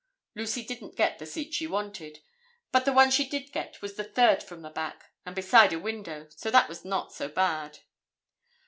Lucy 0.33 0.63
didn't 0.65 0.95
get 0.95 1.19
the 1.19 1.27
seat 1.27 1.53
she 1.53 1.67
wanted, 1.67 2.21
but 2.71 2.85
the 2.85 2.91
one 2.91 3.11
she 3.11 3.29
did 3.29 3.51
get 3.51 3.83
was 3.83 3.97
the 3.97 4.03
third 4.03 4.41
from 4.41 4.63
the 4.63 4.71
back, 4.71 5.11
and 5.27 5.35
beside 5.35 5.71
a 5.73 5.77
window, 5.79 6.27
so 6.35 6.49
that 6.49 6.67
was 6.67 6.83
not 6.83 7.13
so 7.13 7.27
bad. 7.29 7.77